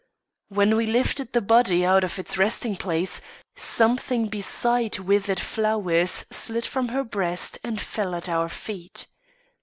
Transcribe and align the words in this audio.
When 0.49 0.75
we 0.77 0.87
lifted 0.87 1.31
the 1.31 1.41
body 1.41 1.85
out 1.85 2.03
of 2.03 2.17
its 2.17 2.35
resting 2.35 2.75
place, 2.75 3.21
something 3.55 4.29
beside 4.29 4.97
withered 4.97 5.39
flowers 5.39 6.25
slid 6.31 6.65
from 6.65 6.87
her 6.87 7.03
breast 7.03 7.59
and 7.63 7.79
fell 7.79 8.15
at 8.15 8.27
our 8.27 8.49
feet. 8.49 9.05